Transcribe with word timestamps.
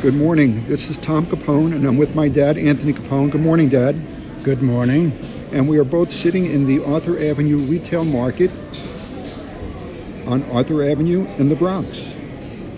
Good 0.00 0.14
morning. 0.14 0.64
This 0.68 0.90
is 0.90 0.96
Tom 0.96 1.26
Capone, 1.26 1.74
and 1.74 1.84
I'm 1.84 1.96
with 1.96 2.14
my 2.14 2.28
dad, 2.28 2.56
Anthony 2.56 2.92
Capone. 2.92 3.32
Good 3.32 3.40
morning, 3.40 3.68
Dad. 3.68 3.96
Good 4.44 4.62
morning. 4.62 5.10
And 5.50 5.68
we 5.68 5.76
are 5.78 5.84
both 5.84 6.12
sitting 6.12 6.46
in 6.46 6.66
the 6.66 6.84
Arthur 6.84 7.18
Avenue 7.20 7.56
Retail 7.56 8.04
Market 8.04 8.52
on 10.28 10.44
Arthur 10.52 10.84
Avenue 10.84 11.26
in 11.38 11.48
the 11.48 11.56
Bronx. 11.56 12.14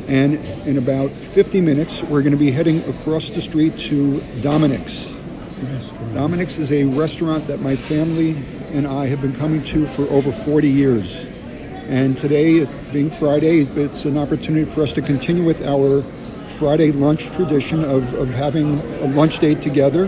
And 0.09 0.36
in 0.66 0.79
about 0.79 1.11
50 1.11 1.61
minutes, 1.61 2.02
we're 2.04 2.22
going 2.22 2.32
to 2.32 2.38
be 2.38 2.50
heading 2.50 2.82
across 2.84 3.29
the 3.29 3.43
street 3.43 3.79
to 3.80 4.23
Dominic's. 4.41 5.14
Dominic's 6.14 6.57
is 6.57 6.73
a 6.73 6.84
restaurant 6.84 7.46
that 7.48 7.61
my 7.61 7.77
family 7.77 8.34
and 8.73 8.87
I 8.87 9.09
have 9.09 9.21
been 9.21 9.37
coming 9.37 9.62
to 9.64 9.87
for 9.89 10.05
over 10.05 10.32
40 10.32 10.71
years. 10.71 11.27
And 11.87 12.16
today, 12.16 12.66
being 12.95 13.11
Friday, 13.11 13.64
it's 13.64 14.07
an 14.07 14.16
opportunity 14.16 14.64
for 14.64 14.80
us 14.80 14.95
to 14.95 15.02
continue 15.02 15.45
with 15.45 15.66
our 15.66 16.02
Friday 16.61 16.93
lunch 16.93 17.25
tradition 17.31 17.82
of, 17.82 18.13
of 18.13 18.29
having 18.29 18.81
a 19.00 19.07
lunch 19.07 19.39
date 19.39 19.63
together. 19.63 20.05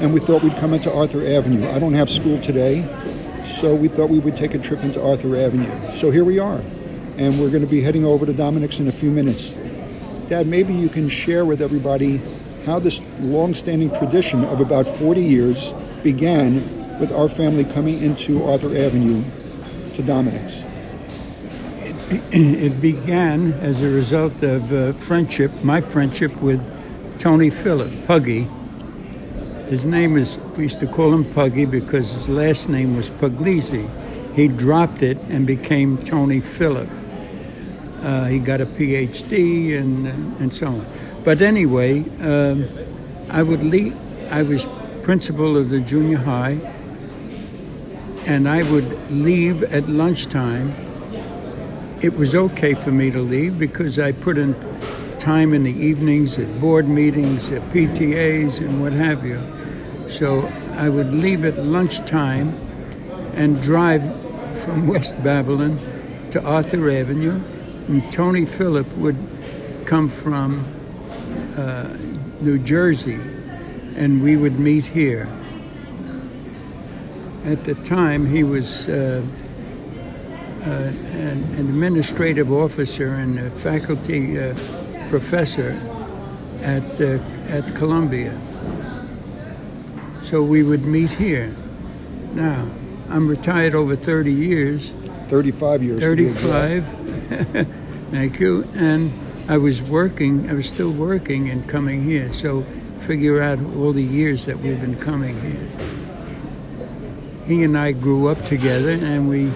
And 0.00 0.14
we 0.14 0.20
thought 0.20 0.42
we'd 0.42 0.56
come 0.56 0.72
into 0.72 0.90
Arthur 0.90 1.18
Avenue. 1.18 1.68
I 1.68 1.78
don't 1.78 1.92
have 1.92 2.08
school 2.08 2.40
today, 2.40 2.88
so 3.44 3.74
we 3.74 3.88
thought 3.88 4.08
we 4.08 4.18
would 4.18 4.34
take 4.34 4.54
a 4.54 4.58
trip 4.58 4.82
into 4.82 5.04
Arthur 5.06 5.36
Avenue. 5.36 5.70
So 5.92 6.10
here 6.10 6.24
we 6.24 6.38
are. 6.38 6.62
And 7.18 7.38
we're 7.38 7.50
going 7.50 7.60
to 7.60 7.68
be 7.68 7.82
heading 7.82 8.06
over 8.06 8.24
to 8.24 8.32
Dominic's 8.32 8.80
in 8.80 8.88
a 8.88 8.92
few 8.92 9.10
minutes. 9.10 9.50
Dad, 10.30 10.46
maybe 10.46 10.72
you 10.72 10.88
can 10.88 11.10
share 11.10 11.44
with 11.44 11.60
everybody 11.60 12.22
how 12.64 12.78
this 12.78 13.02
long-standing 13.20 13.90
tradition 13.90 14.46
of 14.46 14.62
about 14.62 14.86
40 14.96 15.22
years 15.22 15.74
began 16.02 16.98
with 17.00 17.12
our 17.12 17.28
family 17.28 17.66
coming 17.66 18.02
into 18.02 18.42
Arthur 18.44 18.74
Avenue 18.74 19.22
to 19.92 20.02
Dominic's. 20.02 20.64
It 22.32 22.78
began 22.82 23.54
as 23.54 23.82
a 23.82 23.88
result 23.88 24.42
of 24.42 24.70
uh, 24.70 24.92
friendship, 24.92 25.50
my 25.64 25.80
friendship 25.80 26.36
with 26.42 26.60
Tony 27.18 27.48
Phillip, 27.48 28.06
Puggy. 28.06 28.46
His 29.70 29.86
name 29.86 30.18
is, 30.18 30.36
we 30.56 30.64
used 30.64 30.80
to 30.80 30.86
call 30.86 31.14
him 31.14 31.24
Puggy 31.24 31.64
because 31.64 32.12
his 32.12 32.28
last 32.28 32.68
name 32.68 32.96
was 32.96 33.08
Puglisi. 33.08 33.88
He 34.34 34.48
dropped 34.48 35.02
it 35.02 35.16
and 35.30 35.46
became 35.46 35.96
Tony 35.96 36.40
Phillip. 36.40 36.88
Uh, 38.02 38.26
he 38.26 38.38
got 38.38 38.60
a 38.60 38.66
PhD 38.66 39.78
and, 39.78 40.06
and 40.38 40.52
so 40.52 40.66
on. 40.66 40.86
But 41.24 41.40
anyway, 41.40 42.04
um, 42.20 42.66
I 43.30 43.42
would 43.42 43.62
leave, 43.62 43.96
I 44.30 44.42
was 44.42 44.66
principal 45.02 45.56
of 45.56 45.70
the 45.70 45.80
junior 45.80 46.18
high, 46.18 46.58
and 48.26 48.46
I 48.46 48.70
would 48.70 49.10
leave 49.10 49.62
at 49.62 49.88
lunchtime. 49.88 50.74
It 52.02 52.16
was 52.16 52.34
okay 52.34 52.74
for 52.74 52.90
me 52.90 53.12
to 53.12 53.20
leave 53.20 53.60
because 53.60 53.96
I 53.96 54.10
put 54.10 54.36
in 54.36 54.56
time 55.20 55.54
in 55.54 55.62
the 55.62 55.70
evenings 55.70 56.36
at 56.36 56.60
board 56.60 56.88
meetings, 56.88 57.52
at 57.52 57.62
PTAs, 57.70 58.58
and 58.58 58.82
what 58.82 58.92
have 58.92 59.24
you. 59.24 59.40
So 60.08 60.48
I 60.72 60.88
would 60.88 61.14
leave 61.14 61.44
at 61.44 61.58
lunchtime 61.58 62.58
and 63.34 63.62
drive 63.62 64.02
from 64.64 64.88
West 64.88 65.22
Babylon 65.22 65.78
to 66.32 66.42
Arthur 66.44 66.90
Avenue, 66.90 67.40
and 67.86 68.12
Tony 68.12 68.46
Phillip 68.46 68.92
would 68.96 69.16
come 69.86 70.08
from 70.08 70.66
uh, 71.56 71.96
New 72.40 72.58
Jersey, 72.58 73.20
and 73.94 74.24
we 74.24 74.36
would 74.36 74.58
meet 74.58 74.86
here. 74.86 75.28
At 77.44 77.62
the 77.62 77.76
time, 77.76 78.26
he 78.26 78.42
was 78.42 78.88
uh, 78.88 79.24
an, 80.62 81.54
an, 81.58 81.68
administrative 81.68 82.52
officer 82.52 83.14
and 83.14 83.38
a 83.38 83.50
faculty 83.50 84.38
uh, 84.38 84.54
professor 85.10 85.78
at 86.62 87.00
uh, 87.00 87.18
at 87.48 87.74
Columbia. 87.74 88.38
So 90.22 90.42
we 90.42 90.62
would 90.62 90.84
meet 90.84 91.10
here. 91.10 91.54
Now, 92.32 92.66
I'm 93.10 93.28
retired 93.28 93.74
over 93.74 93.96
30 93.96 94.32
years. 94.32 94.92
35 95.28 95.82
years. 95.82 96.00
35. 96.00 96.84
Thank 98.10 98.40
you. 98.40 98.66
And 98.74 99.12
I 99.48 99.58
was 99.58 99.82
working, 99.82 100.48
I 100.48 100.54
was 100.54 100.66
still 100.68 100.90
working 100.90 101.50
and 101.50 101.68
coming 101.68 102.04
here. 102.04 102.32
So 102.32 102.62
figure 103.00 103.42
out 103.42 103.58
all 103.76 103.92
the 103.92 104.02
years 104.02 104.46
that 104.46 104.58
we've 104.58 104.80
been 104.80 104.96
coming 104.96 105.40
here. 105.40 105.68
He 107.46 107.64
and 107.64 107.76
I 107.76 107.92
grew 107.92 108.28
up 108.28 108.42
together 108.44 108.92
and 108.92 109.28
we 109.28 109.50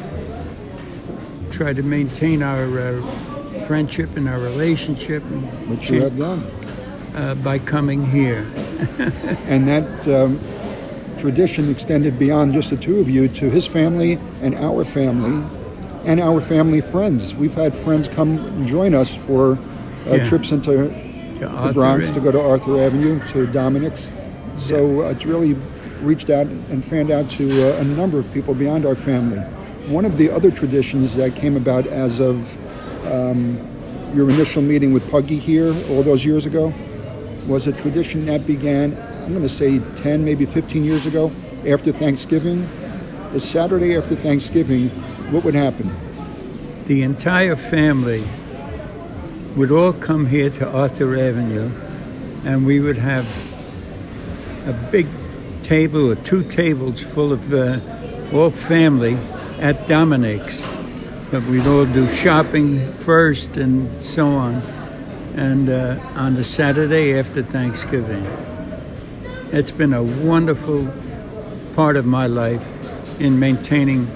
tried 1.57 1.77
to 1.77 1.83
maintain 1.83 2.43
our 2.43 2.79
uh, 2.79 3.01
friendship 3.67 4.15
and 4.17 4.29
our 4.29 4.39
relationship. 4.39 5.23
Which 5.69 5.89
you 5.89 6.03
have 6.03 6.19
done. 6.19 6.47
Uh, 7.15 7.35
by 7.37 7.59
coming 7.59 8.05
here. 8.05 8.41
and 9.49 9.67
that 9.67 10.07
um, 10.07 10.39
tradition 11.17 11.71
extended 11.71 12.19
beyond 12.19 12.53
just 12.53 12.69
the 12.69 12.77
two 12.77 13.01
of 13.01 13.09
you 13.09 13.27
to 13.29 13.49
his 13.49 13.67
family 13.67 14.19
and 14.43 14.55
our 14.57 14.85
family 14.85 15.49
and 16.05 16.21
our 16.21 16.43
family 16.43 16.83
friends. 16.83 17.35
We've 17.35 17.55
had 17.55 17.75
friends 17.75 18.07
come 18.07 18.67
join 18.67 18.95
us 18.95 19.17
for 19.17 19.53
uh, 19.53 20.17
yeah. 20.17 20.29
trips 20.29 20.51
into 20.53 20.89
the 21.39 21.71
Bronx 21.73 22.11
to 22.11 22.21
go 22.21 22.31
to 22.31 22.41
Arthur 22.41 22.83
Avenue 22.83 23.19
to 23.33 23.47
Dominic's. 23.47 24.11
So 24.59 25.07
uh, 25.07 25.11
it's 25.11 25.25
really 25.25 25.55
reached 26.03 26.29
out 26.29 26.47
and 26.47 26.85
fanned 26.85 27.11
out 27.11 27.31
to 27.31 27.75
uh, 27.75 27.81
a 27.81 27.85
number 27.85 28.19
of 28.19 28.31
people 28.35 28.55
beyond 28.55 28.85
our 28.85 28.95
family. 28.95 29.43
One 29.87 30.05
of 30.05 30.17
the 30.17 30.31
other 30.31 30.51
traditions 30.51 31.15
that 31.15 31.37
came 31.37 31.57
about 31.57 31.87
as 31.87 32.19
of 32.19 33.07
um, 33.07 33.57
your 34.15 34.29
initial 34.29 34.61
meeting 34.61 34.93
with 34.93 35.09
Puggy 35.13 35.39
here 35.39 35.69
all 35.91 36.03
those 36.03 36.25
years 36.25 36.45
ago 36.45 36.75
was 37.47 37.69
a 37.69 37.73
tradition 37.73 38.27
that 38.27 38.49
began, 38.49 38.99
I'm 39.25 39.31
going 39.31 39.43
to 39.43 39.49
say 39.49 39.79
10, 39.79 40.25
maybe 40.25 40.45
15 40.45 40.83
years 40.83 41.07
ago, 41.07 41.31
after 41.65 41.93
Thanksgiving. 41.93 42.69
The 43.33 43.39
Saturday 43.39 43.97
after 43.97 44.17
Thanksgiving, 44.17 44.89
what 45.31 45.45
would 45.45 45.55
happen? 45.55 45.95
The 46.87 47.05
entire 47.05 47.55
family 47.55 48.25
would 49.55 49.71
all 49.71 49.93
come 49.93 50.27
here 50.27 50.51
to 50.51 50.69
Arthur 50.69 51.17
Avenue 51.17 51.71
and 52.45 52.67
we 52.67 52.81
would 52.81 52.99
have 52.99 53.25
a 54.67 54.73
big 54.91 55.07
table 55.63 56.11
or 56.11 56.17
two 56.17 56.43
tables 56.43 57.05
full 57.05 57.33
of 57.33 57.55
uh, 57.55 57.79
all 58.33 58.51
family 58.51 59.17
at 59.59 59.89
Dominic's. 59.89 60.61
But 61.31 61.43
we'd 61.45 61.67
all 61.67 61.87
do 61.87 62.09
shopping 62.15 62.93
first 62.95 63.57
and 63.57 64.01
so 64.01 64.29
on. 64.29 64.63
And 65.37 65.69
uh, 65.69 65.99
on 66.15 66.35
the 66.35 66.45
Saturday 66.45 67.19
after 67.19 67.43
Thanksgiving. 67.43 68.25
It's 69.53 69.71
been 69.71 69.93
a 69.93 70.03
wonderful 70.03 70.89
part 71.75 71.97
of 71.97 72.07
my 72.07 72.27
life 72.27 72.65
in 73.21 73.39
maintaining 73.39 74.09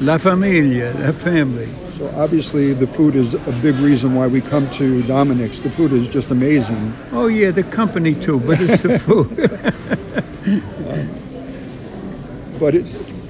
La 0.00 0.18
Familia, 0.18 0.92
the 0.92 1.12
family. 1.12 1.66
So 1.96 2.08
obviously, 2.16 2.74
the 2.74 2.86
food 2.86 3.16
is 3.16 3.34
a 3.34 3.52
big 3.60 3.74
reason 3.76 4.14
why 4.14 4.28
we 4.28 4.40
come 4.40 4.70
to 4.70 5.02
Dominic's. 5.02 5.58
The 5.58 5.70
food 5.70 5.92
is 5.92 6.06
just 6.06 6.30
amazing. 6.30 6.94
Oh 7.10 7.26
yeah, 7.26 7.50
the 7.50 7.64
company 7.64 8.14
too, 8.14 8.38
but 8.38 8.60
it's 8.60 8.82
the 8.82 9.00
food. 9.00 9.36
but 12.60 12.76
it, 12.76 12.86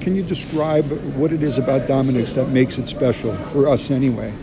can 0.09 0.15
you 0.15 0.23
describe 0.23 0.85
what 1.17 1.31
it 1.31 1.43
is 1.43 1.59
about 1.59 1.87
Dominic's 1.87 2.33
that 2.33 2.47
makes 2.47 2.79
it 2.79 2.89
special 2.89 3.31
for 3.31 3.67
us 3.67 3.91
anyway? 3.91 4.33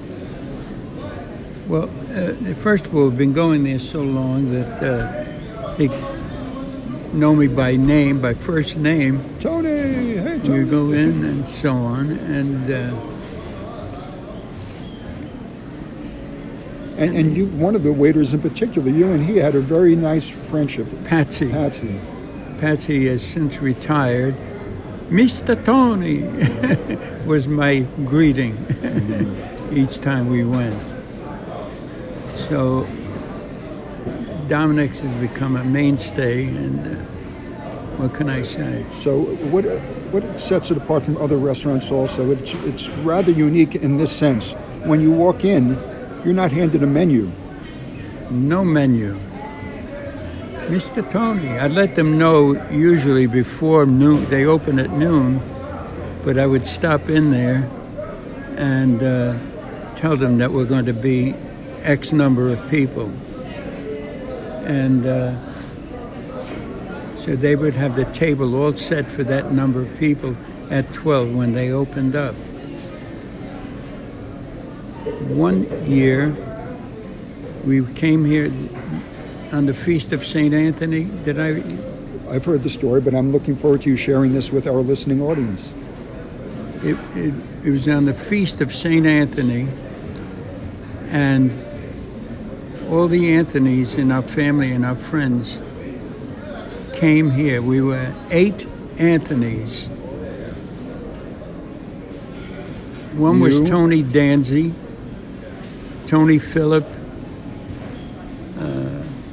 Well, 1.66 1.90
uh, 2.14 2.34
first 2.54 2.86
of 2.86 2.94
all, 2.94 3.08
we've 3.08 3.18
been 3.18 3.32
going 3.32 3.64
there 3.64 3.80
so 3.80 4.00
long 4.00 4.52
that 4.52 4.80
uh, 4.80 5.74
they 5.74 5.88
know 7.12 7.34
me 7.34 7.48
by 7.48 7.74
name, 7.74 8.20
by 8.20 8.34
first 8.34 8.76
name. 8.76 9.24
Tony, 9.40 9.68
hey 9.68 10.38
Tony. 10.38 10.56
You 10.56 10.66
go 10.66 10.92
in 10.92 11.24
and 11.24 11.48
so 11.48 11.72
on, 11.72 12.12
and. 12.12 12.70
Uh, 12.70 13.12
And, 16.98 17.14
and 17.14 17.36
you, 17.36 17.44
one 17.48 17.76
of 17.76 17.82
the 17.82 17.92
waiters 17.92 18.32
in 18.32 18.40
particular, 18.40 18.88
you 18.88 19.10
and 19.10 19.22
he 19.22 19.36
had 19.36 19.54
a 19.54 19.60
very 19.60 19.94
nice 19.94 20.30
friendship. 20.30 20.86
Patsy. 21.04 21.50
Patsy. 21.50 22.00
Patsy 22.58 23.06
has 23.08 23.22
since 23.22 23.60
retired. 23.60 24.34
Mr. 25.10 25.54
Tony 25.64 26.22
was 27.26 27.46
my 27.46 27.80
greeting 28.06 28.56
each 29.72 30.00
time 30.00 30.28
we 30.28 30.44
went. 30.44 30.76
So 32.34 32.88
Dominic's 34.48 35.02
has 35.02 35.14
become 35.14 35.54
a 35.54 35.62
mainstay, 35.62 36.46
and 36.46 36.80
uh, 36.80 37.00
what 37.98 38.14
can 38.14 38.28
I 38.28 38.42
say? 38.42 38.84
So 38.98 39.20
what 39.50 39.64
what 40.10 40.40
sets 40.40 40.72
it 40.72 40.76
apart 40.76 41.04
from 41.04 41.16
other 41.18 41.36
restaurants? 41.36 41.90
Also, 41.92 42.32
it's 42.32 42.54
it's 42.64 42.88
rather 43.04 43.30
unique 43.30 43.76
in 43.76 43.98
this 43.98 44.10
sense. 44.10 44.54
When 44.84 45.00
you 45.00 45.12
walk 45.12 45.44
in, 45.44 45.78
you're 46.24 46.34
not 46.34 46.50
handed 46.50 46.82
a 46.82 46.86
menu. 46.86 47.30
No 48.30 48.64
menu. 48.64 49.16
Mr. 50.66 51.08
Tony, 51.12 51.48
I'd 51.48 51.70
let 51.70 51.94
them 51.94 52.18
know 52.18 52.60
usually 52.70 53.28
before 53.28 53.86
noon. 53.86 54.24
They 54.24 54.46
open 54.46 54.80
at 54.80 54.90
noon, 54.90 55.40
but 56.24 56.38
I 56.40 56.46
would 56.46 56.66
stop 56.66 57.08
in 57.08 57.30
there 57.30 57.70
and 58.56 59.00
uh, 59.00 59.38
tell 59.94 60.16
them 60.16 60.38
that 60.38 60.50
we're 60.50 60.64
going 60.64 60.86
to 60.86 60.92
be 60.92 61.36
X 61.82 62.12
number 62.12 62.50
of 62.50 62.68
people. 62.68 63.12
And 64.66 65.06
uh, 65.06 65.36
so 67.14 67.36
they 67.36 67.54
would 67.54 67.76
have 67.76 67.94
the 67.94 68.06
table 68.06 68.56
all 68.56 68.76
set 68.76 69.08
for 69.08 69.22
that 69.22 69.52
number 69.52 69.80
of 69.80 69.96
people 69.98 70.36
at 70.68 70.92
12 70.92 71.32
when 71.32 71.52
they 71.52 71.70
opened 71.70 72.16
up. 72.16 72.34
One 75.30 75.88
year, 75.88 76.34
we 77.64 77.86
came 77.94 78.24
here 78.24 78.50
on 79.52 79.66
the 79.66 79.74
Feast 79.74 80.12
of 80.12 80.26
St. 80.26 80.52
Anthony. 80.52 81.04
Did 81.24 81.38
I? 81.38 81.62
I've 82.32 82.44
heard 82.44 82.62
the 82.62 82.70
story, 82.70 83.00
but 83.00 83.14
I'm 83.14 83.32
looking 83.32 83.56
forward 83.56 83.82
to 83.82 83.90
you 83.90 83.96
sharing 83.96 84.32
this 84.32 84.50
with 84.50 84.66
our 84.66 84.80
listening 84.80 85.22
audience. 85.22 85.72
It, 86.82 86.96
it, 87.14 87.34
it 87.64 87.70
was 87.70 87.88
on 87.88 88.04
the 88.04 88.14
Feast 88.14 88.60
of 88.60 88.74
St. 88.74 89.06
Anthony, 89.06 89.68
and 91.08 91.50
all 92.88 93.08
the 93.08 93.30
Anthonys 93.32 93.98
in 93.98 94.12
our 94.12 94.22
family 94.22 94.72
and 94.72 94.84
our 94.84 94.96
friends 94.96 95.60
came 96.94 97.30
here. 97.30 97.60
We 97.60 97.80
were 97.80 98.12
eight 98.30 98.66
Anthonys. 98.96 99.88
One 103.16 103.40
was 103.40 103.60
Tony 103.62 104.02
Danzy, 104.02 104.74
Tony 106.06 106.38
Phillip, 106.38 106.86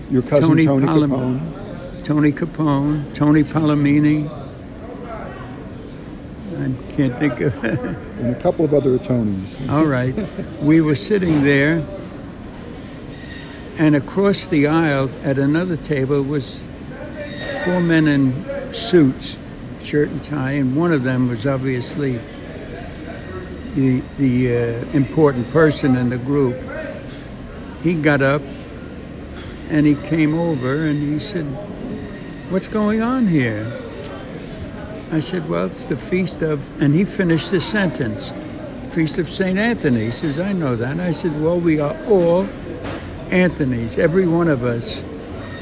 Your 0.10 0.22
cousin 0.22 0.50
Tony 0.50 0.66
Tony, 0.66 0.86
Palom- 0.86 1.10
Capone. 1.40 2.04
Tony 2.04 2.32
Capone, 2.32 3.14
Tony 3.14 3.44
Palomini. 3.44 4.30
I 6.60 6.94
can't 6.96 7.18
think 7.18 7.42
of 7.42 7.64
and 7.64 8.36
a 8.36 8.40
couple 8.40 8.64
of 8.66 8.74
other 8.74 8.98
Tonys. 9.00 9.70
All 9.70 9.86
right. 9.86 10.14
We 10.62 10.82
were 10.82 10.96
sitting 10.96 11.44
there, 11.44 11.86
and 13.78 13.96
across 13.96 14.48
the 14.48 14.68
aisle 14.68 15.10
at 15.24 15.38
another 15.38 15.76
table 15.78 16.22
was 16.22 16.66
four 17.66 17.80
men 17.80 18.08
in 18.08 18.74
suits, 18.74 19.38
shirt 19.82 20.10
and 20.10 20.24
tie, 20.24 20.52
and 20.52 20.76
one 20.76 20.94
of 20.94 21.04
them 21.04 21.28
was 21.28 21.48
obviously 21.48 22.20
the, 23.76 24.02
the 24.18 24.56
uh, 24.56 24.86
important 24.94 25.50
person 25.52 25.96
in 25.96 26.10
the 26.10 26.18
group. 26.18 26.56
He 27.82 27.96
got 27.96 28.22
up 28.22 28.42
and 29.70 29.86
he 29.86 29.96
came 29.96 30.34
over 30.34 30.86
and 30.86 31.02
he 31.02 31.20
said, 31.20 31.46
What's 32.50 32.68
going 32.68 33.02
on 33.02 33.28
here? 33.28 33.66
I 35.12 35.20
said, 35.20 35.48
Well, 35.50 35.66
it's 35.68 35.86
the 35.86 35.98
feast 35.98 36.42
of, 36.42 36.82
and 36.82 36.94
he 36.94 37.06
finished 37.06 37.52
the 37.52 37.62
sentence, 37.62 38.34
Feast 38.92 39.18
of 39.18 39.30
St. 39.30 39.58
Anthony. 39.58 40.06
He 40.06 40.12
says, 40.12 40.40
I 40.40 40.54
know 40.54 40.76
that. 40.76 41.00
I 41.00 41.12
said, 41.12 41.40
Well, 41.42 41.60
we 41.60 41.80
are 41.80 41.96
all 42.08 42.48
Anthony's, 43.30 43.98
every 43.98 44.28
one 44.28 44.48
of 44.48 44.64
us. 44.64 45.04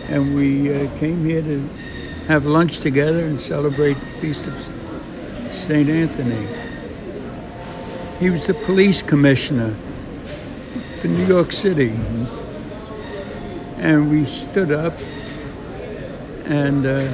And 0.10 0.36
we 0.36 0.74
uh, 0.74 1.00
came 1.00 1.24
here 1.24 1.42
to 1.42 1.60
have 2.28 2.46
lunch 2.46 2.80
together 2.80 3.24
and 3.26 3.40
celebrate 3.40 3.94
the 3.94 4.06
Feast 4.20 4.48
of 4.48 5.54
St. 5.54 5.90
Anthony. 5.90 6.48
He 8.20 8.30
was 8.30 8.48
the 8.48 8.54
police 8.54 9.02
commissioner 9.02 9.74
for 11.02 11.08
New 11.08 11.26
York 11.26 11.52
City. 11.52 11.94
And 13.82 14.12
we 14.12 14.26
stood 14.26 14.72
up, 14.72 14.94
and 16.46 16.86
uh, 16.86 17.12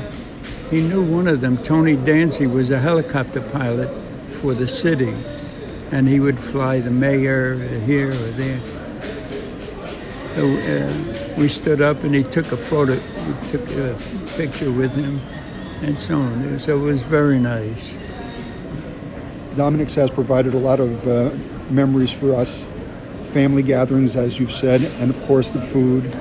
he 0.69 0.81
knew 0.81 1.02
one 1.02 1.28
of 1.30 1.40
them, 1.40 1.58
Tony 1.64 1.96
Dancy, 1.96 2.46
was 2.46 2.72
a 2.72 2.80
helicopter 2.80 3.40
pilot 3.40 3.90
for 4.42 4.54
the 4.54 4.68
city, 4.68 5.14
and 5.92 6.10
he 6.10 6.19
would 6.19 6.38
fly 6.38 6.81
the 6.81 6.92
mayor 6.92 7.56
here 7.86 8.12
or 8.12 8.31
there. 8.36 8.60
So 10.36 10.46
uh, 10.46 11.36
we 11.38 11.48
stood 11.48 11.81
up, 11.81 12.04
and 12.04 12.14
he 12.14 12.24
took 12.24 12.52
a 12.52 12.58
photo, 12.58 12.96
we 12.96 13.50
took 13.50 13.66
a 13.78 13.96
picture 14.36 14.69
with 14.69 14.94
him, 14.94 15.22
and 15.84 15.98
so 15.98 16.19
on. 16.19 16.60
So 16.60 16.78
it 16.78 16.81
was 16.81 17.02
very 17.02 17.40
nice. 17.40 17.98
Dominic's 19.56 19.96
has 19.96 20.12
provided 20.12 20.54
a 20.54 20.60
lot 20.60 20.81
of 20.81 21.08
uh, 21.08 21.31
memories 21.72 22.12
for 22.12 22.36
us, 22.36 22.68
family 23.31 23.64
gatherings, 23.64 24.18
as 24.18 24.38
you've 24.38 24.52
said, 24.52 24.81
and 25.00 25.10
of 25.10 25.19
course 25.24 25.50
the 25.50 25.62
food, 25.62 26.14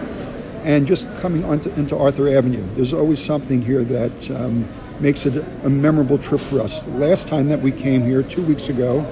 and 0.67 0.85
just 0.85 1.07
coming 1.19 1.45
onto, 1.45 1.71
into 1.75 1.97
Arthur 1.97 2.29
Avenue. 2.29 2.63
There's 2.75 2.93
always 2.93 3.25
something 3.25 3.63
here 3.63 3.85
that 3.85 4.31
um, 4.33 4.69
makes 4.99 5.25
it 5.25 5.43
a 5.63 5.71
memorable 5.71 6.19
trip 6.19 6.41
for 6.41 6.61
us. 6.61 6.83
The 6.83 6.91
Last 6.91 7.29
time 7.29 7.49
that 7.49 7.61
we 7.61 7.71
came 7.71 8.03
here, 8.03 8.25
two 8.25 8.43
weeks 8.43 8.69
ago, 8.69 9.07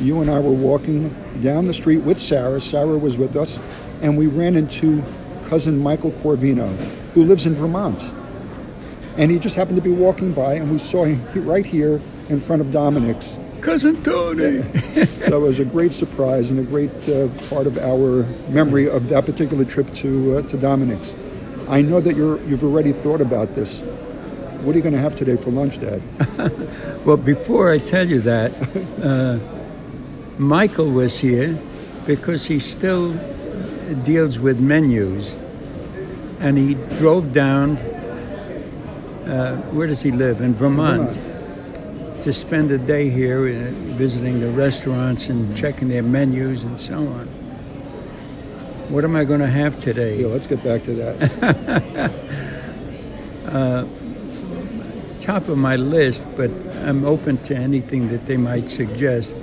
you 0.00 0.20
and 0.20 0.28
I 0.28 0.40
were 0.40 0.50
walking 0.50 1.14
down 1.40 1.68
the 1.68 1.72
street 1.72 1.98
with 1.98 2.18
Sarah. 2.18 2.60
Sarah 2.60 2.98
was 2.98 3.16
with 3.16 3.36
us, 3.36 3.60
and 4.02 4.18
we 4.18 4.26
ran 4.26 4.56
into 4.56 5.00
cousin 5.48 5.78
Michael 5.78 6.10
Corvino, 6.10 6.66
who 7.14 7.22
lives 7.22 7.46
in 7.46 7.54
Vermont. 7.54 8.02
And 9.16 9.30
he 9.30 9.38
just 9.38 9.54
happened 9.54 9.76
to 9.76 9.82
be 9.82 9.92
walking 9.92 10.32
by, 10.32 10.54
and 10.54 10.68
we 10.68 10.78
saw 10.78 11.04
him 11.04 11.22
right 11.46 11.64
here 11.64 12.00
in 12.28 12.40
front 12.40 12.60
of 12.60 12.72
Dominic's. 12.72 13.38
Cousin 13.68 14.02
Tony. 14.02 14.62
So 15.28 15.36
it 15.36 15.46
was 15.46 15.60
a 15.60 15.64
great 15.66 15.92
surprise 15.92 16.48
and 16.48 16.58
a 16.58 16.62
great 16.62 16.90
uh, 17.06 17.28
part 17.50 17.66
of 17.66 17.76
our 17.76 18.22
memory 18.48 18.88
of 18.88 19.10
that 19.10 19.26
particular 19.26 19.66
trip 19.66 19.92
to 19.96 20.38
uh, 20.38 20.42
to 20.48 20.56
Dominic's. 20.56 21.14
I 21.68 21.82
know 21.82 22.00
that 22.00 22.16
you're 22.16 22.40
you've 22.48 22.64
already 22.64 22.92
thought 22.92 23.20
about 23.20 23.54
this. 23.56 23.82
What 24.62 24.72
are 24.72 24.78
you 24.78 24.82
going 24.82 24.94
to 24.94 25.00
have 25.00 25.16
today 25.16 25.36
for 25.36 25.50
lunch, 25.50 25.78
Dad? 25.80 26.00
Well, 27.04 27.18
before 27.18 27.70
I 27.70 27.76
tell 27.76 28.08
you 28.08 28.20
that, 28.22 28.52
uh, 29.02 29.38
Michael 30.38 30.90
was 30.90 31.20
here 31.20 31.58
because 32.06 32.46
he 32.46 32.60
still 32.60 33.12
deals 34.02 34.38
with 34.38 34.60
menus, 34.60 35.36
and 36.40 36.56
he 36.56 36.72
drove 36.96 37.34
down. 37.34 37.76
Uh, 39.28 39.60
where 39.72 39.86
does 39.86 40.00
he 40.00 40.10
live? 40.10 40.40
In 40.40 40.54
Vermont. 40.54 41.10
Vermont. 41.10 41.27
To 42.22 42.32
spend 42.32 42.70
a 42.70 42.78
day 42.78 43.08
here, 43.08 43.46
uh, 43.46 43.70
visiting 43.96 44.40
the 44.40 44.50
restaurants 44.50 45.28
and 45.28 45.56
checking 45.56 45.88
their 45.88 46.02
menus 46.02 46.62
and 46.62 46.80
so 46.80 46.96
on. 46.96 47.26
What 48.90 49.04
am 49.04 49.16
I 49.16 49.24
going 49.24 49.40
to 49.40 49.46
have 49.46 49.78
today? 49.80 50.20
Yeah, 50.20 50.26
let's 50.28 50.46
get 50.46 50.62
back 50.64 50.82
to 50.84 50.94
that. 50.94 52.12
top 55.28 55.48
of 55.48 55.58
my 55.58 55.76
list, 55.76 56.26
but 56.38 56.50
I'm 56.84 57.04
open 57.04 57.36
to 57.44 57.54
anything 57.54 58.08
that 58.08 58.24
they 58.24 58.38
might 58.38 58.70
suggest, 58.70 59.34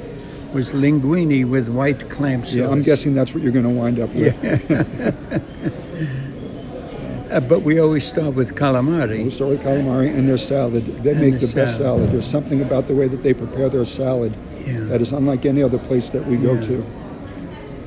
was 0.52 0.72
linguine 0.72 1.48
with 1.48 1.70
white 1.70 2.10
clam 2.10 2.44
sauce. 2.44 2.56
Yeah, 2.56 2.70
I'm 2.70 2.82
guessing 2.82 3.14
that's 3.14 3.36
what 3.36 3.44
you're 3.44 3.52
going 3.52 3.66
to 3.66 3.70
wind 3.70 4.00
up 4.00 4.10
with. 4.16 4.36
Uh, 7.36 7.42
but 7.42 7.64
we 7.64 7.80
always 7.80 8.06
start 8.08 8.34
with 8.34 8.56
calamari. 8.56 9.26
We 9.26 9.30
start 9.30 9.50
with 9.50 9.62
calamari 9.62 10.08
and 10.16 10.28
their 10.28 10.38
salad. 10.38 10.86
They 11.04 11.12
And 11.12 11.20
make 11.20 11.40
the 11.42 11.48
the 11.48 11.56
best 11.56 11.78
salad. 11.80 11.98
salad. 12.00 12.12
There's 12.14 12.26
something 12.26 12.62
about 12.62 12.88
the 12.88 12.96
way 12.96 13.10
that 13.10 13.24
they 13.24 13.34
prepare 13.34 13.68
their 13.68 13.84
salad 13.84 14.34
Yeah. 14.66 14.86
that 14.86 15.02
is 15.02 15.12
unlike 15.12 15.46
any 15.46 15.62
other 15.62 15.78
place 15.78 16.10
that 16.12 16.26
we 16.26 16.38
go 16.38 16.54
Yeah. 16.54 16.62
to. 16.68 16.84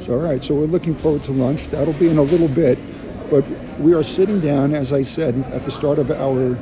So, 0.05 0.13
all 0.15 0.21
right, 0.21 0.45
so 0.45 0.55
we're 0.55 0.67
looking 0.67 0.95
forward 0.95 1.23
to 1.25 1.33
lunch. 1.33 1.71
That'll 1.71 1.95
be 1.95 2.11
in 2.11 2.19
a 2.19 2.23
little 2.23 2.49
bit, 2.49 2.79
but 3.31 3.43
we 3.81 3.95
are 3.95 4.03
sitting 4.03 4.39
down, 4.41 4.75
as 4.75 4.93
I 4.93 5.01
said 5.03 5.35
at 5.53 5.65
the 5.65 5.71
start 5.71 5.99
of 5.99 6.11
our 6.11 6.57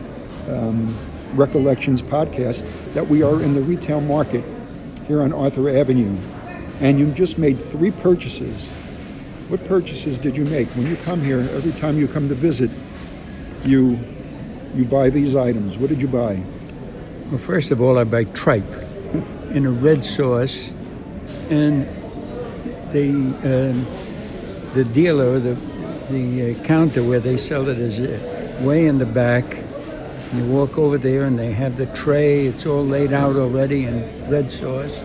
um, 0.48 0.94
Recollections 1.34 2.02
podcast, 2.02 2.62
that 2.94 3.08
we 3.08 3.20
are 3.24 3.42
in 3.42 3.54
the 3.54 3.62
retail 3.62 4.00
market 4.00 4.44
here 5.08 5.22
on 5.22 5.32
Arthur 5.32 5.68
Avenue, 5.68 6.14
and 6.80 7.00
you 7.00 7.06
just 7.12 7.36
made 7.36 7.58
three 7.72 7.90
purchases. 7.90 8.68
What 9.48 9.64
purchases 9.68 10.18
did 10.18 10.36
you 10.36 10.44
make 10.46 10.66
when 10.70 10.88
you 10.88 10.96
come 10.96 11.20
here? 11.20 11.38
Every 11.38 11.70
time 11.80 11.98
you 11.98 12.08
come 12.08 12.28
to 12.28 12.34
visit, 12.34 12.68
you 13.64 13.96
you 14.74 14.84
buy 14.84 15.08
these 15.08 15.36
items. 15.36 15.78
What 15.78 15.88
did 15.88 16.02
you 16.02 16.08
buy? 16.08 16.42
Well, 17.30 17.38
first 17.38 17.70
of 17.70 17.80
all, 17.80 17.96
I 17.96 18.02
buy 18.04 18.24
tripe 18.24 18.64
in 19.52 19.64
a 19.64 19.70
red 19.70 20.04
sauce, 20.04 20.72
and 21.48 21.86
the 22.90 23.10
um 23.44 23.86
the 24.74 24.84
dealer, 24.84 25.38
the 25.38 25.54
the 26.10 26.56
uh, 26.56 26.64
counter 26.64 27.04
where 27.04 27.20
they 27.20 27.36
sell 27.36 27.68
it 27.68 27.78
is 27.78 28.00
uh, 28.00 28.58
way 28.62 28.86
in 28.86 28.98
the 28.98 29.06
back. 29.06 29.44
You 30.34 30.44
walk 30.46 30.76
over 30.76 30.98
there, 30.98 31.22
and 31.22 31.38
they 31.38 31.52
have 31.52 31.76
the 31.76 31.86
tray. 31.86 32.46
It's 32.46 32.66
all 32.66 32.84
laid 32.84 33.12
out 33.12 33.36
already 33.36 33.84
in 33.84 34.28
red 34.28 34.50
sauce, 34.50 34.98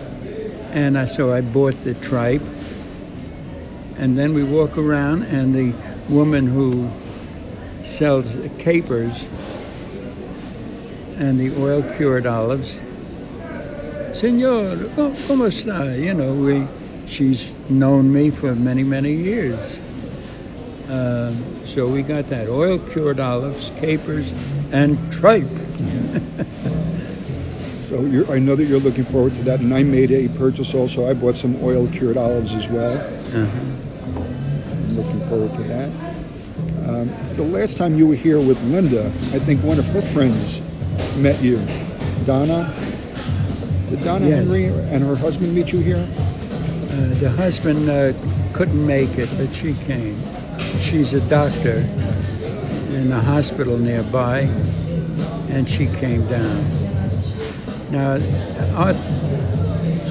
and 0.72 0.98
I, 0.98 1.06
so 1.06 1.32
I 1.32 1.42
bought 1.42 1.84
the 1.84 1.94
tripe. 1.94 2.42
And 4.02 4.18
then 4.18 4.34
we 4.34 4.44
walk 4.44 4.80
around, 4.80 5.24
and 5.24 5.54
the 5.54 5.74
woman 6.10 6.48
who 6.48 6.90
sells 7.84 8.36
capers 8.58 9.28
and 11.18 11.40
the 11.40 11.56
oil 11.62 11.84
cured 11.84 12.26
olives. 12.26 12.80
Senor, 14.14 14.76
¿cómo 14.96 15.46
está? 15.46 15.96
You 15.98 16.16
know, 16.16 16.34
we, 16.34 16.68
she's 17.08 17.54
known 17.70 18.12
me 18.12 18.32
for 18.32 18.56
many, 18.56 18.84
many 18.84 19.14
years. 19.14 19.80
Um, 20.90 21.66
so 21.68 21.88
we 21.88 22.02
got 22.02 22.28
that 22.30 22.50
oil 22.50 22.80
cured 22.80 23.20
olives, 23.20 23.72
capers, 23.80 24.34
and 24.72 24.98
tripe. 25.14 25.46
So 27.92 28.00
you're, 28.04 28.32
I 28.32 28.40
know 28.40 28.56
that 28.56 28.64
you're 28.64 28.80
looking 28.80 29.04
forward 29.04 29.36
to 29.36 29.44
that, 29.44 29.60
and 29.60 29.74
I 29.74 29.84
made 29.84 30.14
a 30.14 30.30
purchase 30.38 30.74
also. 30.74 31.10
I 31.10 31.14
bought 31.14 31.36
some 31.36 31.62
oil 31.62 31.90
cured 31.90 32.16
olives 32.16 32.54
as 32.56 32.70
well. 32.70 32.96
Looking 33.34 33.71
forward 35.32 35.54
to 35.54 35.64
that. 35.64 35.90
Um, 36.90 37.10
the 37.38 37.44
last 37.44 37.78
time 37.78 37.96
you 37.96 38.06
were 38.06 38.16
here 38.16 38.38
with 38.38 38.62
Linda, 38.64 39.06
I 39.34 39.40
think 39.40 39.64
one 39.64 39.80
of 39.80 39.86
her 39.88 40.02
friends 40.02 40.60
met 41.20 41.42
you, 41.42 41.56
Donna. 42.26 42.70
Did 43.90 44.04
Donna 44.04 44.28
Yes. 44.28 44.40
Henry 44.40 44.66
and 44.66 45.02
her 45.02 45.16
husband 45.16 45.56
meet 45.56 45.72
you 45.72 45.80
here? 45.80 46.06
Uh, 46.06 47.14
the 47.22 47.30
husband 47.30 47.90
uh, 47.90 48.12
couldn't 48.52 48.86
make 48.86 49.18
it, 49.18 49.30
but 49.38 49.56
she 49.56 49.74
came. 49.86 50.22
She's 50.82 51.14
a 51.14 51.22
doctor 51.30 51.78
in 52.92 53.10
a 53.14 53.22
hospital 53.22 53.78
nearby, 53.78 54.50
and 55.52 55.64
she 55.68 55.86
came 56.02 56.28
down. 56.28 56.58
Now, 57.90 58.20
uh, 58.76 58.92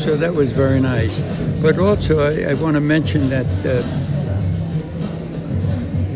so 0.00 0.17
that 0.17 0.33
was 0.33 0.50
very 0.53 0.81
nice. 0.81 1.15
But 1.61 1.79
also, 1.79 2.21
I, 2.21 2.53
I 2.53 2.55
want 2.55 2.77
to 2.77 2.81
mention 2.81 3.29
that 3.29 3.45
uh, 3.67 3.83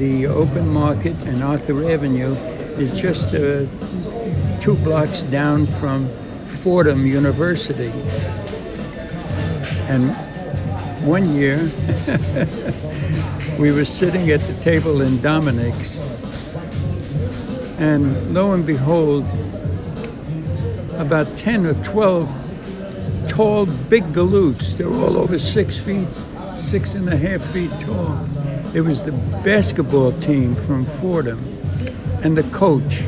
the 0.05 0.27
open 0.27 0.69
market 0.69 1.17
and 1.25 1.43
Arthur 1.43 1.91
Avenue 1.91 2.35
is 2.77 2.93
just 3.01 3.35
uh, 3.35 3.65
two 4.61 4.75
blocks 4.85 5.23
down 5.31 5.65
from 5.65 6.07
Fordham 6.63 7.07
University. 7.07 7.91
And 9.89 10.05
one 11.07 11.35
year, 11.35 11.57
we 13.59 13.73
were 13.73 13.87
sitting 13.87 14.31
at 14.31 14.41
the 14.41 14.55
table 14.61 15.01
in 15.01 15.23
Dominic's, 15.23 15.99
and 17.79 18.35
lo 18.35 18.53
and 18.53 18.67
behold, 18.67 19.25
about 20.99 21.35
10 21.35 21.65
or 21.65 21.75
12 21.83 23.27
tall, 23.27 23.65
big 23.89 24.03
galoots. 24.13 24.77
They're 24.77 24.87
all 24.87 25.17
over 25.17 25.39
six 25.39 25.79
feet, 25.79 26.13
six 26.59 26.95
and 26.95 27.09
a 27.09 27.17
half 27.17 27.41
feet 27.53 27.71
tall. 27.81 28.54
It 28.75 28.81
was 28.81 29.05
the 29.05 29.13
basketball 29.45 30.11
team 30.19 30.57
from 30.57 30.83
Fordham 30.83 31.39
and 32.25 32.37
the 32.37 32.43
coach. 32.51 33.03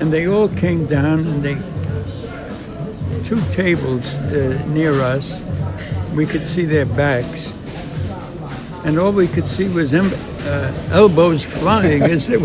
And 0.00 0.12
they 0.12 0.26
all 0.26 0.48
came 0.48 0.86
down 0.86 1.20
and 1.20 1.40
they, 1.40 1.54
two 3.22 3.40
tables 3.52 4.12
uh, 4.34 4.60
near 4.70 4.92
us, 4.94 5.40
we 6.16 6.26
could 6.26 6.44
see 6.44 6.64
their 6.64 6.86
backs. 6.86 7.54
And 8.84 8.98
all 8.98 9.12
we 9.12 9.28
could 9.28 9.46
see 9.46 9.68
was 9.68 9.94
em- 9.94 10.10
uh, 10.40 10.74
elbows 10.90 11.44
flying 11.44 12.02
as 12.10 12.26
they 12.26 12.36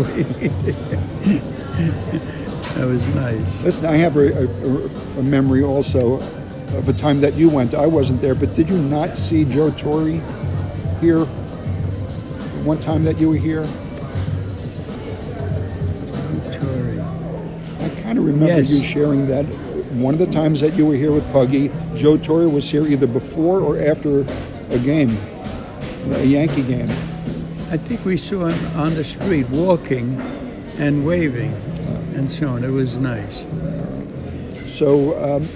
that 2.76 2.86
was 2.86 3.12
nice. 3.16 3.64
Listen, 3.64 3.86
I 3.86 3.96
have 3.96 4.16
a, 4.16 4.44
a, 4.44 5.18
a 5.18 5.22
memory 5.24 5.64
also 5.64 6.20
of 6.78 6.88
a 6.88 6.92
time 6.92 7.20
that 7.22 7.34
you 7.34 7.50
went. 7.50 7.74
I 7.74 7.88
wasn't 7.88 8.20
there, 8.20 8.36
but 8.36 8.54
did 8.54 8.70
you 8.70 8.78
not 8.78 9.16
see 9.16 9.44
Joe 9.44 9.72
Torre 9.72 10.20
here 11.00 11.26
one 12.64 12.78
time 12.80 13.04
that 13.04 13.18
you 13.18 13.28
were 13.30 13.36
here? 13.36 13.66
I 17.80 17.88
kind 18.02 18.18
of 18.18 18.24
remember 18.24 18.46
Yes. 18.58 18.70
you 18.70 18.82
sharing 18.82 19.26
that 19.28 19.44
one 19.94 20.14
of 20.14 20.20
the 20.20 20.26
times 20.26 20.60
that 20.60 20.76
you 20.76 20.86
were 20.86 20.94
here 20.94 21.12
with 21.12 21.30
Puggy, 21.32 21.70
Joe 21.94 22.16
Torre 22.16 22.48
was 22.48 22.68
here 22.70 22.86
either 22.86 23.06
before 23.06 23.60
or 23.60 23.80
after 23.80 24.20
a 24.70 24.78
game, 24.78 25.16
a 26.12 26.24
Yankee 26.24 26.62
game. 26.62 26.88
I 27.70 27.76
think 27.76 28.04
we 28.04 28.16
saw 28.16 28.46
him 28.48 28.76
on 28.80 28.94
the 28.94 29.04
street 29.04 29.48
walking 29.50 30.20
and 30.78 31.04
waving 31.06 31.52
and 32.14 32.30
so 32.30 32.48
on. 32.48 32.64
It 32.64 32.70
was 32.70 32.98
nice. 32.98 33.46
So 34.66 35.16
um, 35.22 35.48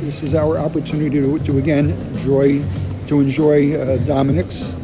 this 0.00 0.22
is 0.22 0.34
our 0.34 0.58
opportunity 0.58 1.20
to, 1.20 1.38
to 1.40 1.58
again 1.58 1.90
enjoy 1.90 2.62
to 3.08 3.20
enjoy 3.20 3.74
uh, 3.76 3.98
Dominic's 3.98 4.74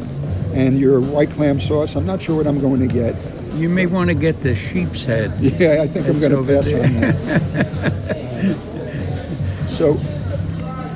and 0.53 0.79
your 0.79 0.99
white 1.01 1.31
clam 1.31 1.59
sauce. 1.59 1.95
I'm 1.95 2.05
not 2.05 2.21
sure 2.21 2.35
what 2.37 2.47
I'm 2.47 2.59
going 2.59 2.79
to 2.87 2.93
get. 2.93 3.15
You 3.53 3.69
may 3.69 3.85
want 3.85 4.09
to 4.09 4.15
get 4.15 4.41
the 4.41 4.55
sheep's 4.55 5.05
head. 5.05 5.31
Yeah, 5.39 5.81
I 5.83 5.87
think 5.87 6.07
I'm 6.07 6.19
going 6.19 6.31
to 6.31 6.43
pass 6.43 6.71
there. 6.71 6.83
on 6.83 6.93
that. 7.01 8.57
so 9.67 9.97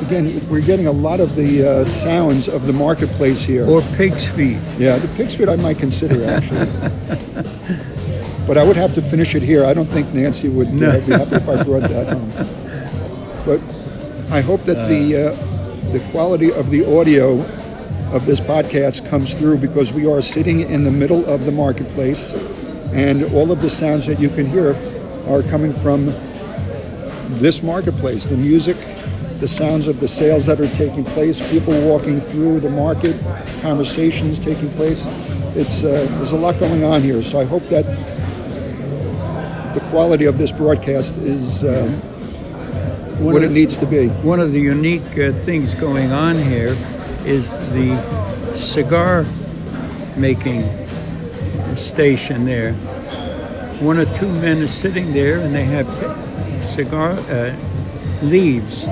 again, 0.05 0.41
we're 0.49 0.61
getting 0.61 0.87
a 0.87 0.91
lot 0.91 1.19
of 1.19 1.35
the 1.35 1.67
uh, 1.67 1.83
sounds 1.83 2.47
of 2.47 2.65
the 2.65 2.73
marketplace 2.73 3.43
here. 3.43 3.65
Or 3.65 3.81
pig's 3.95 4.25
feet. 4.27 4.59
Yeah, 4.77 4.97
the 4.97 5.07
pig's 5.15 5.35
feet 5.35 5.49
I 5.49 5.55
might 5.57 5.77
consider 5.77 6.23
actually. 6.29 6.65
but 8.47 8.57
I 8.57 8.63
would 8.63 8.77
have 8.77 8.93
to 8.95 9.01
finish 9.01 9.35
it 9.35 9.43
here. 9.43 9.65
I 9.65 9.73
don't 9.73 9.87
think 9.87 10.13
Nancy 10.13 10.49
would 10.49 10.73
No. 10.73 10.89
uh, 10.89 10.99
be 11.05 11.11
happy 11.11 11.35
if 11.35 11.49
I 11.49 11.63
brought 11.63 11.83
that 11.89 12.13
home. 12.13 12.31
But 13.47 13.61
I 14.29 14.41
hope 14.41 14.61
that 14.63 14.89
the 14.89 15.31
uh, 15.31 15.91
the 15.93 15.99
quality 16.11 16.51
of 16.51 16.69
the 16.69 16.83
audio 16.99 17.37
of 18.13 18.25
this 18.25 18.39
podcast 18.39 19.07
comes 19.09 19.33
through 19.33 19.57
because 19.57 19.91
we 19.93 20.05
are 20.09 20.21
sitting 20.21 20.61
in 20.61 20.83
the 20.83 20.91
middle 20.91 21.25
of 21.25 21.45
the 21.45 21.51
marketplace, 21.51 22.33
and 22.93 23.23
all 23.33 23.51
of 23.51 23.61
the 23.61 23.69
sounds 23.69 24.05
that 24.07 24.19
you 24.19 24.29
can 24.29 24.45
hear 24.45 24.75
are 25.27 25.43
coming 25.43 25.73
from 25.73 26.05
this 27.41 27.61
marketplace. 27.61 28.25
The 28.25 28.37
music, 28.37 28.77
the 29.39 29.47
sounds 29.47 29.87
of 29.87 29.99
the 29.99 30.07
sales 30.07 30.45
that 30.45 30.59
are 30.61 30.69
taking 30.75 31.03
place, 31.03 31.39
people 31.51 31.73
walking 31.87 32.21
through 32.21 32.61
the 32.61 32.69
market, 32.69 33.15
conversations 33.61 34.39
taking 34.39 34.69
place. 34.71 35.05
It's 35.55 35.83
uh, 35.83 36.05
there's 36.17 36.31
a 36.31 36.37
lot 36.37 36.59
going 36.59 36.83
on 36.83 37.01
here, 37.01 37.21
so 37.21 37.39
I 37.41 37.45
hope 37.45 37.63
that 37.69 37.83
the 39.73 39.81
quality 39.89 40.25
of 40.25 40.37
this 40.37 40.51
broadcast 40.51 41.17
is 41.17 41.63
One 41.63 43.33
what 43.33 43.43
of- 43.43 43.51
it 43.51 43.53
needs 43.53 43.75
to 43.77 43.85
be. 43.85 44.07
One 44.23 44.39
of 44.39 44.53
the 44.53 44.59
unique 44.61 45.17
uh, 45.17 45.33
things 45.43 45.73
going 45.75 46.11
on 46.13 46.35
here 46.35 46.75
is 47.27 47.51
the 47.73 47.93
cigar 48.55 49.25
making 50.15 50.63
station 51.75 52.45
there. 52.45 52.73
One 53.81 53.97
or 53.97 54.05
two 54.15 54.31
men 54.39 54.61
are 54.61 54.67
sitting 54.67 55.11
there 55.11 55.39
and 55.39 55.53
they 55.53 55.65
have 55.65 55.87
cigar 56.63 57.11
uh, 57.11 57.53
leaves. 58.23 58.85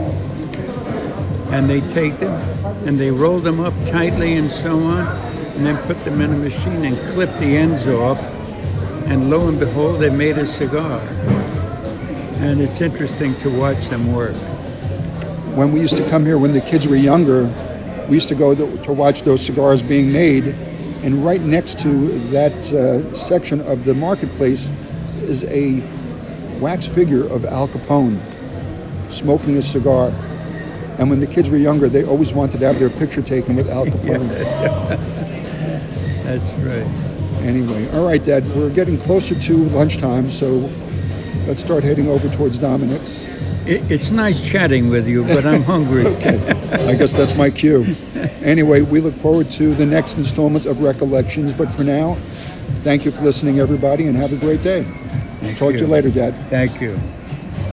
And 1.54 1.70
they 1.70 1.80
take 1.94 2.18
them 2.20 2.34
and 2.86 3.00
they 3.00 3.10
roll 3.10 3.40
them 3.40 3.62
up 3.62 3.74
tightly 3.86 4.34
and 4.34 4.50
so 4.50 4.78
on 4.84 5.08
and 5.56 5.66
then 5.66 5.78
put 5.88 5.98
them 6.04 6.20
in 6.20 6.34
a 6.34 6.38
machine 6.38 6.84
and 6.84 6.98
clip 7.14 7.30
the 7.40 7.56
ends 7.56 7.88
off. 7.88 8.22
And 9.08 9.30
lo 9.30 9.48
and 9.48 9.58
behold 9.58 10.02
they 10.02 10.10
made 10.10 10.38
a 10.38 10.46
cigar. 10.46 11.00
And 12.42 12.60
it's 12.60 12.82
interesting 12.82 13.34
to 13.36 13.50
watch 13.58 13.88
them 13.88 14.14
work. 14.14 14.36
When 15.56 15.72
we 15.72 15.80
used 15.80 15.96
to 15.96 16.10
come 16.10 16.26
here 16.26 16.38
when 16.38 16.52
the 16.52 16.60
kids 16.60 16.86
were 16.86 16.98
younger, 16.98 17.50
we 18.08 18.16
used 18.16 18.30
to 18.30 18.36
go 18.36 18.54
to, 18.56 18.78
to 18.84 18.94
watch 18.94 19.24
those 19.24 19.46
cigars 19.46 19.82
being 19.82 20.12
made. 20.12 20.46
And 21.04 21.24
right 21.24 21.42
next 21.42 21.80
to 21.80 22.08
that 22.30 22.54
uh, 22.72 23.14
section 23.14 23.62
of 23.62 23.86
the 23.86 23.94
marketplace 23.94 24.70
is 25.22 25.44
a 25.46 25.84
wax 26.60 26.86
figure 26.88 27.26
of 27.28 27.46
Al 27.46 27.68
Capone 27.68 28.20
smoking 29.12 29.58
a 29.58 29.62
cigar. 29.62 30.12
And 30.98 31.10
when 31.10 31.20
the 31.20 31.28
kids 31.28 31.50
were 31.50 31.58
younger, 31.58 31.90
they 31.90 32.06
always 32.06 32.34
wanted 32.34 32.60
to 32.60 32.66
have 32.66 32.80
their 32.80 32.90
picture 32.90 33.22
taken 33.22 33.56
with 33.56 33.70
Al 33.70 33.86
Capone. 33.86 34.28
That's 36.24 36.52
right. 36.54 37.16
Anyway, 37.44 37.88
all 37.92 38.08
right, 38.08 38.24
Dad, 38.24 38.44
we're 38.56 38.72
getting 38.72 38.98
closer 38.98 39.40
to 39.40 39.58
lunchtime, 39.70 40.32
so 40.32 40.70
let's 41.46 41.64
start 41.64 41.84
heading 41.84 42.08
over 42.08 42.28
towards 42.30 42.60
Dominic's. 42.60 43.25
It, 43.68 43.90
it's 43.90 44.12
nice 44.12 44.48
chatting 44.48 44.90
with 44.90 45.08
you, 45.08 45.24
but 45.24 45.46
I'm 45.46 45.64
hungry. 45.64 46.06
okay, 46.06 46.38
I 46.88 46.96
guess 46.96 47.14
that's 47.14 47.36
my 47.36 47.50
cue. 47.50 47.96
Anyway, 48.44 48.82
we 48.82 49.02
look 49.02 49.16
forward 49.16 49.50
to 49.52 49.74
the 49.74 49.86
next 49.86 50.18
installment 50.18 50.68
of 50.68 50.84
Recollections. 50.84 51.52
But 51.52 51.72
for 51.72 51.84
now, 51.84 52.14
thank 52.84 53.06
you 53.06 53.12
for 53.12 53.24
listening, 53.24 53.60
everybody, 53.60 54.06
and 54.06 54.16
have 54.18 54.34
a 54.34 54.38
great 54.38 54.62
day. 54.62 54.84
Talk 55.58 55.72
to 55.72 55.80
you 55.80 55.80
you. 55.80 55.88
later, 55.88 56.12
Dad. 56.12 56.36
Thank 56.50 56.80
you. 56.80 56.96